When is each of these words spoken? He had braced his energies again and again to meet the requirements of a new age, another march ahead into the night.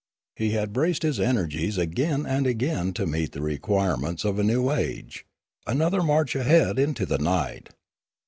He 0.35 0.49
had 0.53 0.73
braced 0.73 1.03
his 1.03 1.19
energies 1.19 1.77
again 1.77 2.25
and 2.25 2.47
again 2.47 2.91
to 2.93 3.05
meet 3.05 3.33
the 3.33 3.41
requirements 3.43 4.25
of 4.25 4.39
a 4.39 4.43
new 4.43 4.71
age, 4.71 5.27
another 5.67 6.01
march 6.01 6.35
ahead 6.35 6.79
into 6.79 7.05
the 7.05 7.19
night. 7.19 7.69